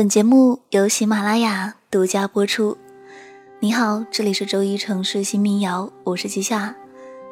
[0.00, 2.78] 本节目由喜马拉雅独家播出。
[3.58, 6.74] 你好，这里是周一城市新民谣，我是季夏。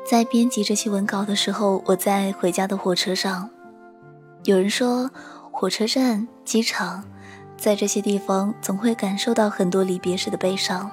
[0.05, 3.49] 在编辑这期文稿的时候，我在回家的火车上。
[4.45, 5.11] 有人说，
[5.51, 7.03] 火车站、机场，
[7.57, 10.91] 在这些地方总会感受到很多离别时的悲伤。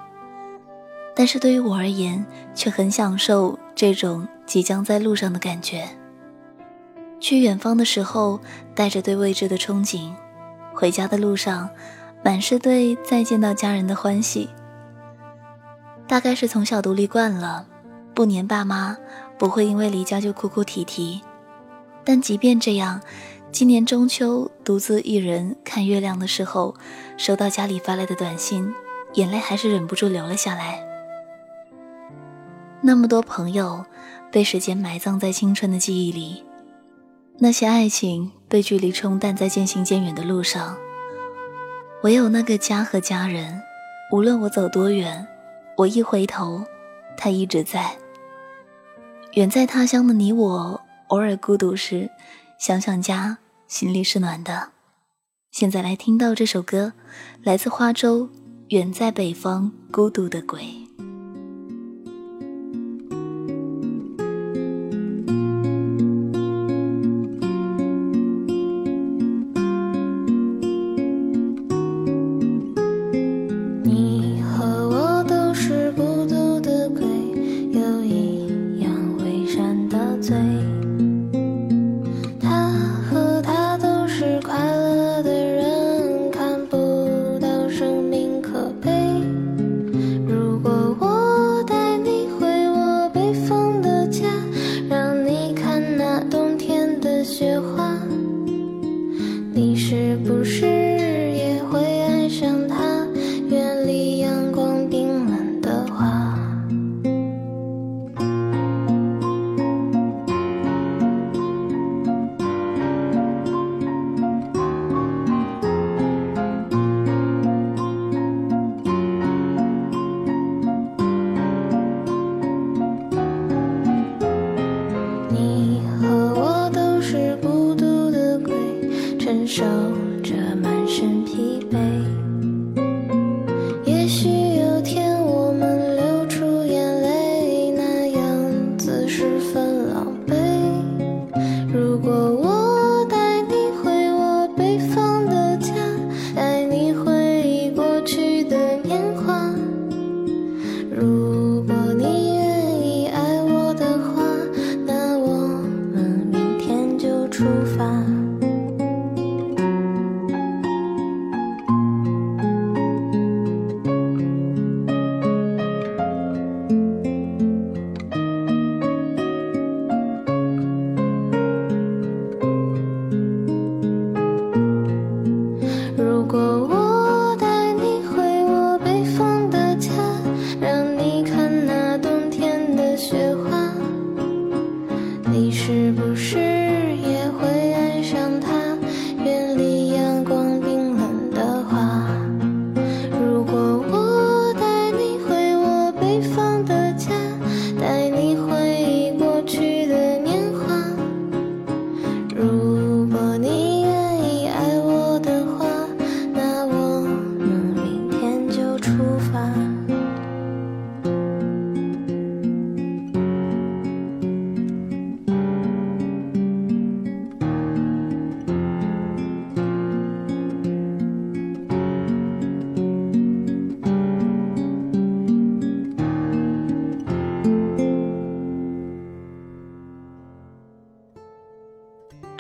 [1.14, 5.86] 但是对于我而言，却很享受这种即将在路上的感觉。
[7.20, 8.40] 去远方的时候，
[8.74, 10.14] 带着对未知的憧憬。
[10.76, 11.70] 回家的路上，
[12.24, 14.50] 满是对再见到家人的欢喜。
[16.08, 17.66] 大概是从小独立惯了，
[18.14, 18.98] 不黏爸妈，
[19.40, 21.22] 不会因为离家就哭哭啼啼。
[22.04, 23.02] 但即便这样，
[23.52, 26.76] 今年中秋独自一人看月亮的时候，
[27.18, 28.72] 收到家里发来的短信，
[29.14, 30.86] 眼泪还是忍不住流了下来。
[32.82, 33.84] 那么多朋友
[34.32, 36.44] 被时间埋葬在青春的记忆里。
[37.38, 40.78] 那些爱情被距离冲淡在渐行渐远的路上，
[42.04, 43.62] 唯有那个家和家人，
[44.12, 45.28] 无论我走多远，
[45.78, 46.64] 我一回头，
[47.18, 47.98] 他一直在。
[49.34, 52.10] 远在他乡的你我，偶尔孤独时，
[52.58, 53.38] 想想家，
[53.68, 54.70] 心里是暖的。
[55.52, 56.94] 现在来听到这首歌，
[57.44, 58.22] 来自花粥，
[58.70, 60.62] 《远在北方孤独的鬼》。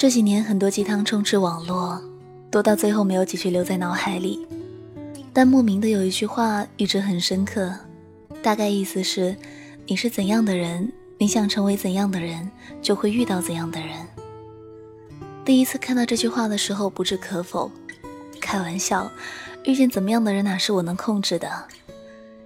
[0.05, 1.99] 这几年很多鸡汤充斥网络，
[2.51, 4.46] 多到最后没有几句留在脑海里。
[5.34, 7.73] 但莫名的有一句话一直很深刻，
[8.43, 9.35] 大概意思是：
[9.87, 12.47] 你是怎样的人，你想成为怎样的人，
[12.84, 13.90] 就会遇到怎样的人。
[15.43, 17.72] 第一次看到这句话的时候，不置可否。
[18.40, 19.11] 开玩笑，
[19.63, 21.49] 遇见怎么样的人哪是我能控制的？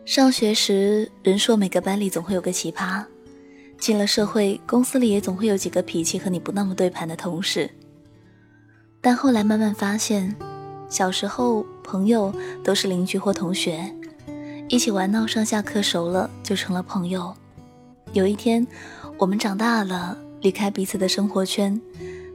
[0.05, 3.03] 上学时，人说每个班里总会有个奇葩。
[3.79, 7.69] 进了社会，公司里也总会有几个脾气和你不那么对盘的同事。
[9.01, 10.35] 但后来慢慢发现，
[10.89, 12.33] 小时候朋友
[12.63, 13.89] 都是邻居或同学，
[14.67, 17.33] 一起玩闹，上下课熟了就成了朋友。
[18.11, 18.67] 有一天，
[19.17, 21.79] 我们长大了，离开彼此的生活圈，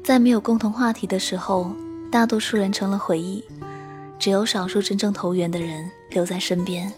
[0.03, 1.71] 在没有共同话题的时候，
[2.11, 3.45] 大多数人成了回忆，
[4.19, 6.91] 只有少数真正投缘的人留在身边，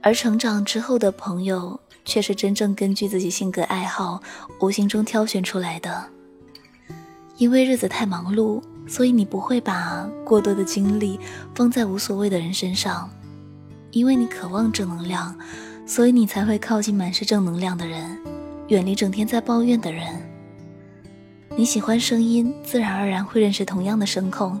[0.00, 4.20] 而成长之后的朋友，却是真正根据自己性格爱好，
[4.60, 6.04] 无形中挑选出来的。
[7.36, 11.18] 因为日子太忙碌，所以你不会把过多的精力
[11.54, 13.10] 放在无所谓的人身上。
[13.90, 15.36] 因为你渴望正能量，
[15.86, 18.18] 所以你才会靠近满是正能量的人，
[18.68, 20.06] 远离整天在抱怨的人。
[21.56, 24.60] 你喜欢声音，自然而然会认识同样的声控。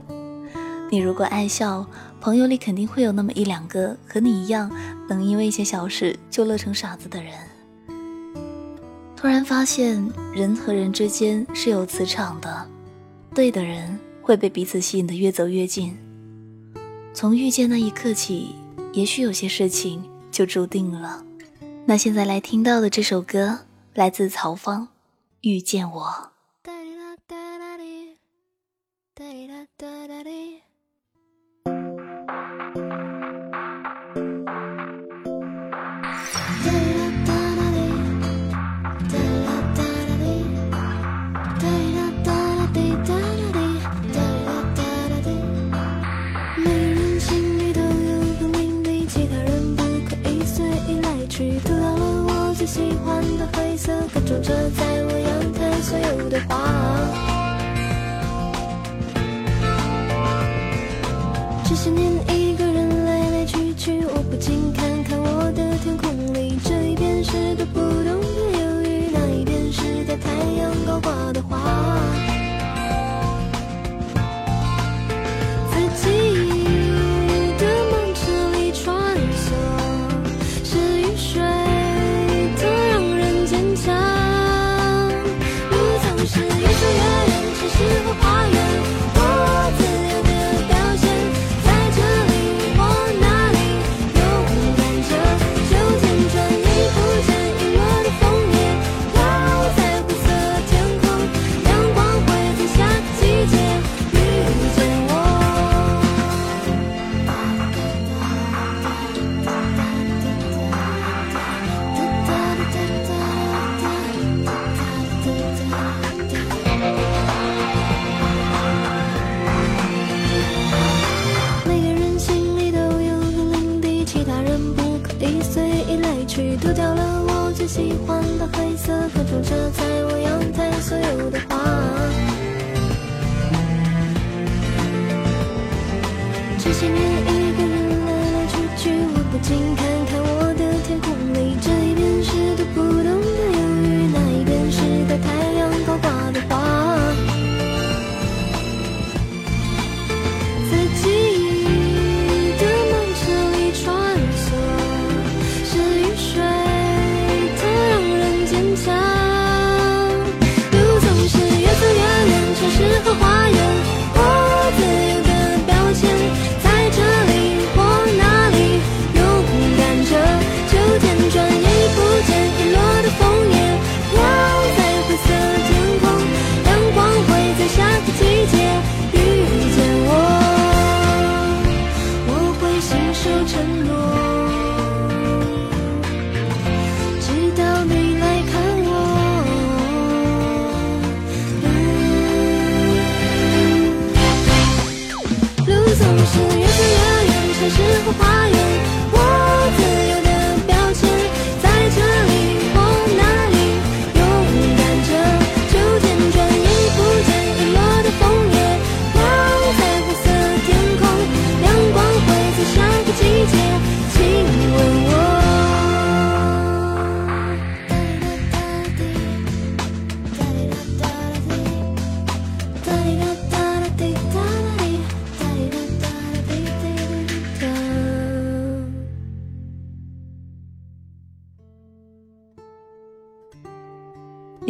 [0.90, 1.84] 你如果爱笑，
[2.24, 4.70] 朋友里肯定会有那么一两个和你一样，
[5.06, 7.34] 能因为一些小事就乐成傻子的人。
[9.14, 10.02] 突然发现，
[10.34, 12.66] 人和人之间是有磁场的，
[13.34, 15.94] 对的人会被彼此吸引的越走越近。
[17.12, 18.54] 从遇见那一刻起，
[18.94, 21.22] 也许有些事情就注定了。
[21.84, 23.58] 那现在来听到的这首歌，
[23.92, 24.80] 来自曹芳，
[25.42, 26.06] 《遇见我》。
[54.44, 56.52] 坐在我阳台所有的花。
[61.64, 72.03] 这些年一个人来来去去，我不禁看看我的天空里，这一边是读不懂的忧郁，那一边是在太阳高挂的花。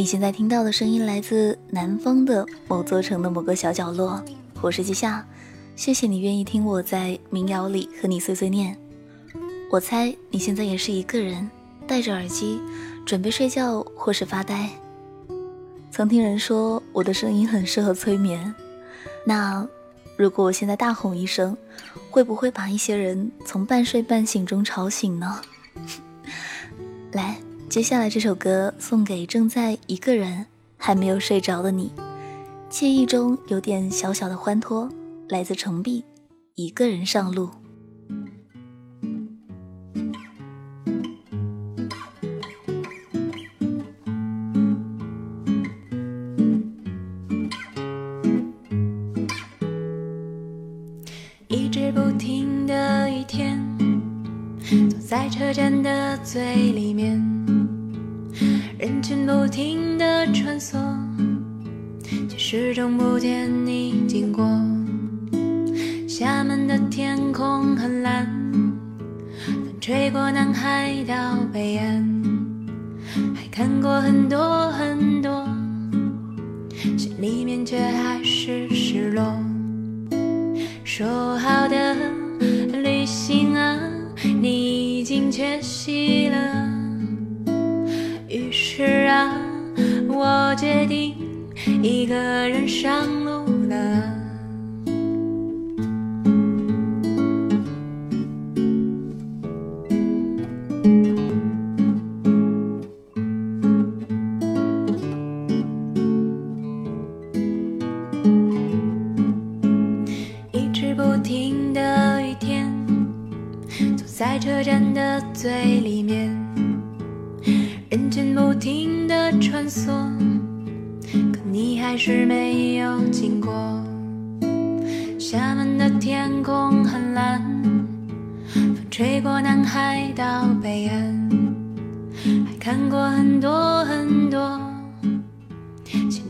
[0.05, 4.23] 你现在听到的声音来自南方的某座城的某个小角落，
[4.61, 5.27] 我是季夏，
[5.77, 8.77] 谢谢你愿意听我在民谣里和你碎碎念。
[9.71, 11.51] 我猜你现在也是一个人，
[11.87, 12.61] 戴着耳机，
[13.07, 14.69] 准备睡觉或是发呆。
[15.91, 18.55] 曾听人说我的声音很适合催眠，
[19.27, 19.67] 那
[20.19, 21.57] 如果我现在大吼一声，
[22.11, 25.41] 会不会把一些人从半睡半醒中吵醒呢？
[27.13, 27.39] 来。
[27.69, 31.91] 接下来这首歌送给正在一个人还没有睡着的你，
[32.71, 34.89] 惬意中有点小小的欢脱，
[35.29, 36.05] 来自程璧，
[36.55, 37.51] 一个人上路。
[70.55, 71.15] 海到
[71.53, 72.05] 北岸，
[73.35, 75.45] 还看过很多很多，
[76.97, 79.23] 心里面却还是失落。
[80.85, 81.97] 说好的
[82.73, 83.77] 旅行啊，
[84.41, 86.37] 你已经缺席了。
[88.29, 89.35] 于是啊，
[90.09, 91.15] 我决定
[91.83, 93.07] 一个人上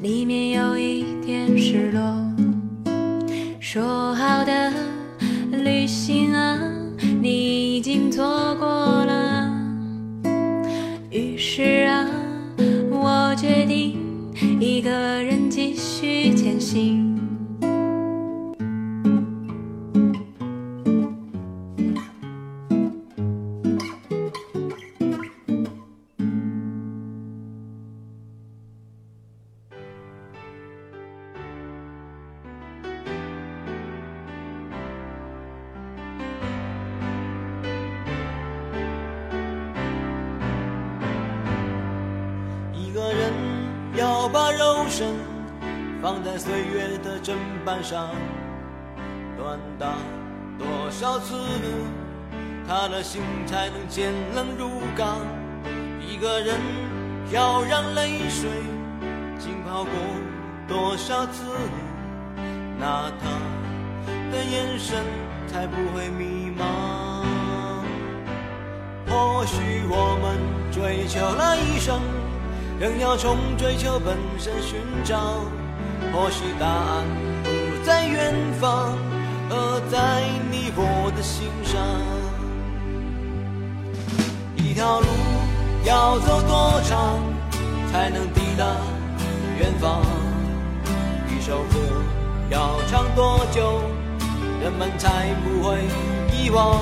[0.04, 2.02] 里面有一点失落。
[3.58, 4.70] 说好的
[5.50, 6.58] 旅行啊，
[7.22, 8.68] 你已经错过
[52.66, 55.20] 他的心才能坚冷如钢。
[56.00, 56.58] 一个人
[57.30, 58.48] 要让泪水
[59.38, 59.92] 浸泡过
[60.66, 61.42] 多少次，
[62.78, 63.28] 那他
[64.30, 65.04] 的眼神
[65.46, 67.24] 才不会迷茫。
[69.08, 70.38] 或许我们
[70.72, 72.00] 追求了一生。
[72.80, 75.16] 仍要从追求本身寻找，
[76.12, 77.04] 或许答案
[77.44, 78.98] 不在远方，
[79.48, 82.23] 而在你我的心上。
[84.74, 85.06] 一条路
[85.84, 87.22] 要走多长，
[87.92, 88.66] 才能抵达
[89.56, 90.02] 远方？
[91.28, 91.78] 一首歌
[92.50, 93.80] 要唱多久，
[94.60, 95.78] 人们才不会
[96.32, 96.80] 遗忘？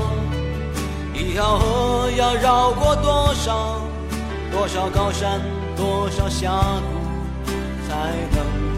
[1.13, 3.79] 一条河要绕过多少
[4.51, 5.43] 多少高山？
[5.77, 7.53] 多少峡谷
[7.87, 7.95] 才
[8.35, 8.72] 能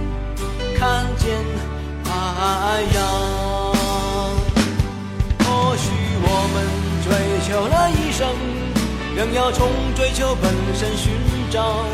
[9.35, 11.13] 要从追求本身寻
[11.51, 11.85] 找。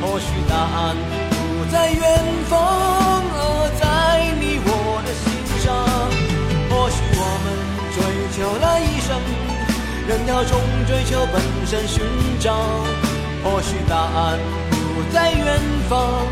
[0.00, 0.96] 或许答案
[1.30, 2.00] 不在远
[2.48, 5.26] 方，而在你我的心
[5.62, 5.64] 上。
[6.70, 7.46] 或许我们
[7.92, 7.98] 追
[8.36, 9.08] 求了一生，
[10.06, 12.04] 仍要从追求本身寻
[12.38, 12.54] 找。
[13.42, 14.38] 或许答案
[14.70, 16.24] 不在远方，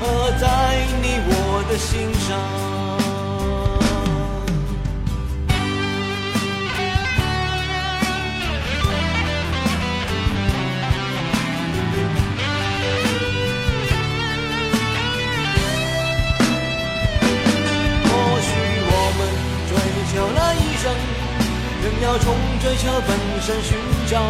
[0.00, 0.04] 而
[0.40, 2.67] 在你我的心上。
[22.02, 23.76] 要从追求本身寻
[24.06, 24.20] 找。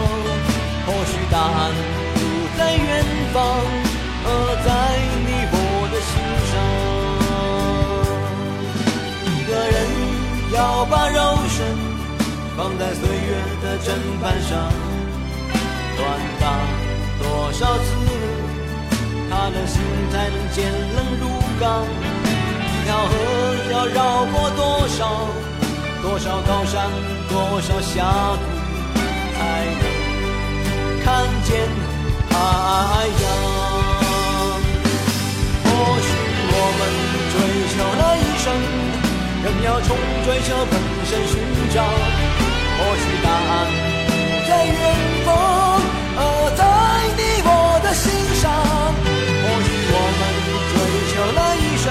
[0.87, 1.73] 或许答案
[2.15, 2.19] 不。
[2.59, 3.39] 在远方，
[4.25, 4.27] 而
[4.67, 4.69] 在
[5.25, 5.57] 你我
[5.93, 6.11] 的心
[6.51, 6.53] 上。
[9.25, 9.77] 一个人
[10.53, 11.57] 要把肉身
[12.57, 13.31] 放在岁月
[13.63, 13.87] 的砧
[14.21, 14.51] 板上，
[15.97, 16.01] 锻
[16.41, 16.43] 打
[17.23, 17.23] 多
[17.53, 17.87] 少次，
[19.31, 19.79] 他的心
[20.11, 20.57] 才能坚
[20.97, 21.23] 冷如
[21.61, 21.87] 钢？
[22.65, 23.13] 一条河
[23.71, 24.99] 要绕过多少
[26.03, 26.91] 多少高山，
[27.29, 28.05] 多少峡
[28.37, 28.45] 谷，
[29.35, 29.39] 才
[29.81, 29.83] 能
[31.05, 31.49] 看见？
[32.31, 32.35] 太
[33.23, 33.25] 阳。
[35.65, 35.67] 或
[36.01, 36.09] 许
[36.51, 36.81] 我们
[37.33, 37.35] 追
[37.73, 38.47] 求了一生，
[39.43, 39.87] 仍要从
[40.25, 40.73] 追求本
[41.05, 41.33] 身寻
[41.75, 41.77] 找。
[42.79, 43.51] 或许答案
[44.49, 44.73] 在远
[45.27, 45.29] 方，
[46.17, 46.21] 而
[46.57, 46.61] 在
[47.19, 47.49] 你我
[47.83, 48.07] 的心
[48.41, 48.45] 上。
[49.43, 50.21] 或许我们
[50.71, 50.75] 追
[51.11, 51.87] 求了一生，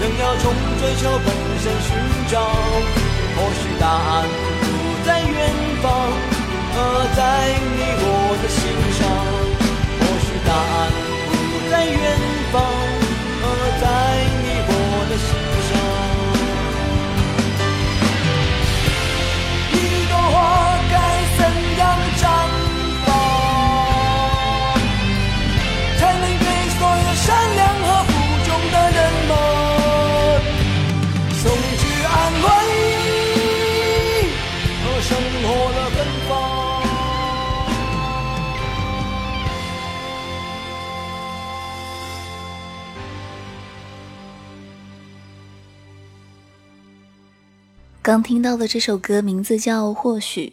[0.00, 0.44] 仍要从
[0.80, 1.28] 追求本
[1.60, 1.88] 身寻
[48.02, 50.46] 刚听到的这首歌名字叫《或许》，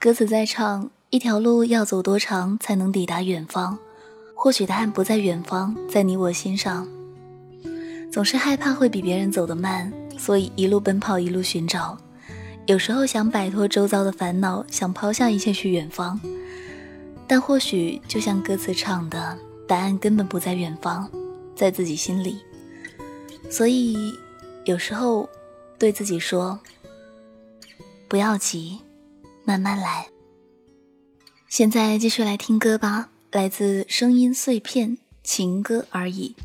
[0.00, 3.78] 歌词在唱一条路要走多长才能抵达远方？
[4.34, 6.88] 或许答案不在远方，在你我心上。
[8.10, 11.96] 总是害怕会比别人走得慢，所以一路奔跑，一路寻找。
[12.66, 16.20] 有时候想摆脱周遭的烦恼，想抛下一切去远方，
[17.28, 21.08] 但或许就像歌词唱的，答案根本不在远方，
[21.54, 22.38] 在自己心里。
[23.48, 24.12] 所以
[24.64, 25.28] 有时候
[25.82, 26.60] 对自己说。
[28.06, 28.78] 不要急，
[29.44, 30.06] 慢慢来。
[31.48, 36.36] 现在继续来听歌吧，来自声音碎片，情歌而已。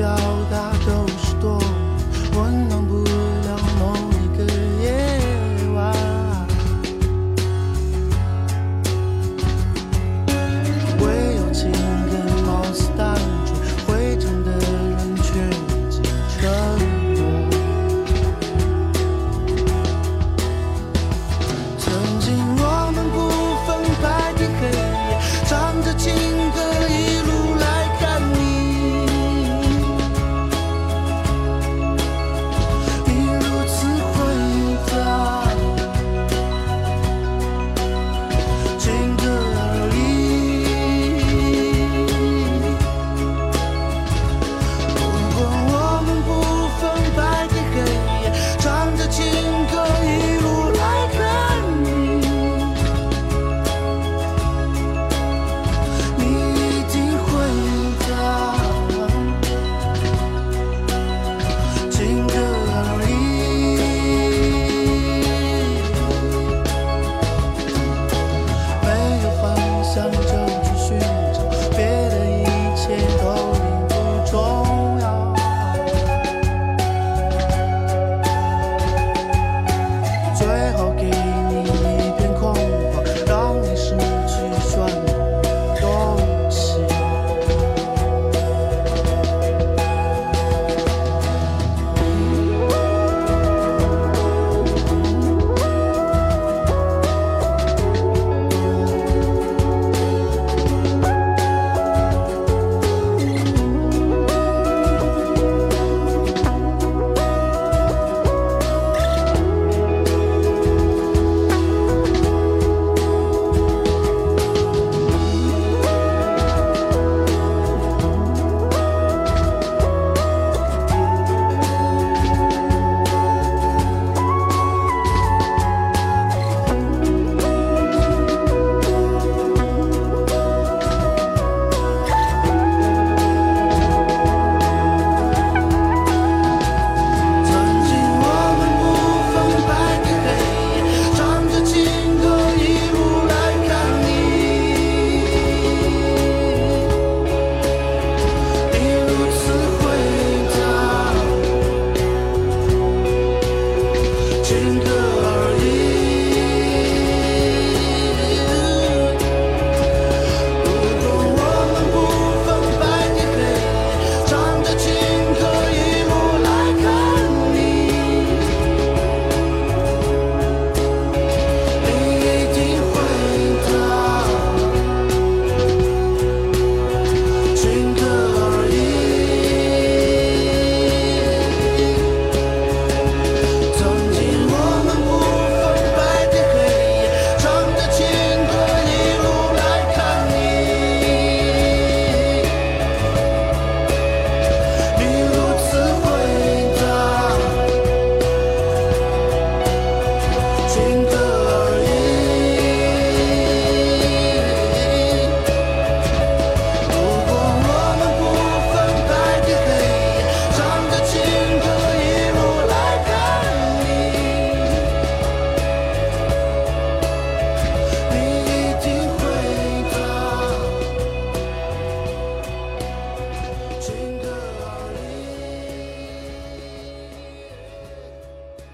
[0.00, 0.16] 表
[0.50, 0.69] 达。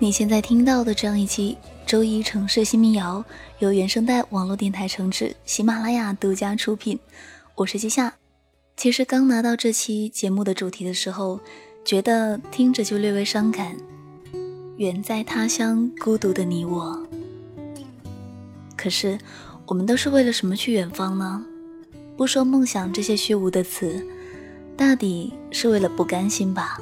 [0.06, 3.24] 你现在听到的这样一期周一城市新民谣，
[3.58, 6.96] 由原声带网络电台承制，喜马拉雅独家出品。
[7.56, 8.14] 我是季夏。
[8.76, 11.40] 其实刚拿到这期节目的主题的时候，
[11.84, 13.76] 觉得听着就略微伤感。
[14.76, 17.04] 远在他乡孤独的你我，
[18.76, 19.18] 可是
[19.66, 21.44] 我们都是为了什么去远方呢？
[22.16, 24.06] 不说梦想这些虚无的词，
[24.76, 26.80] 大抵是为了不甘心吧。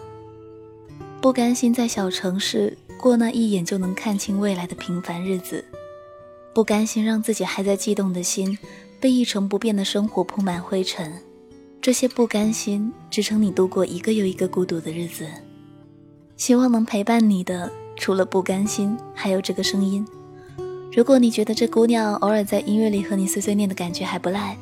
[1.23, 2.77] 不甘心在小城市。
[2.99, 5.65] 过那一眼就能看清未来的平凡日子，
[6.55, 8.59] 不甘心让自己还在悸动的心
[8.99, 11.13] 被一成不变的生活铺满灰尘，
[11.83, 15.27] 这些不甘心支撑你度过一个又一个孤独的日子。
[16.37, 20.07] 希望能陪伴你的，除了不甘心，还有这个声音。
[20.91, 24.57] 如果你觉得这姑娘偶尔在音乐里和你碎碎念的感觉还不赖，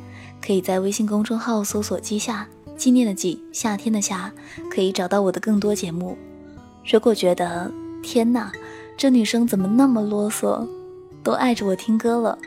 [0.45, 4.33] 可以在微信公众号搜索“季夏”，纪念的纪，夏天的夏，
[4.71, 6.17] 可以找到我的更多节目。
[6.91, 7.71] 如果觉得，
[8.03, 8.53] 天哪，
[8.97, 10.67] 这女生怎么那么啰嗦，
[11.23, 12.39] 都爱着我听歌了。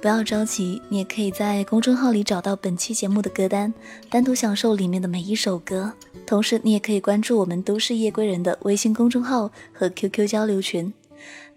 [0.00, 3.72] 不要着急，你也可以在公众号里找到本期节目的歌单，
[4.10, 5.94] 单独享受里面的每一首歌。
[6.26, 10.92] 同时，你也可以关注我们都市夜归人的微信公众号和 QQ 交流群。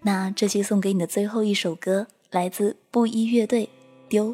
[0.00, 3.64] 那这期送给你的最后一首歌，来自布衣乐队
[4.08, 4.30] 《丢》。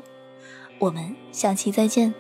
[0.79, 2.15] 我们下期再见。